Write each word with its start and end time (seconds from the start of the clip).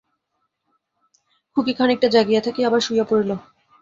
খুকী 1.57 1.73
খানিকটা 1.73 2.07
জাগিয়া 2.07 2.41
থাকিয়া 2.41 2.67
আবার 2.67 2.81
শুইয়া 2.81 3.05
পড়িল। 3.09 3.31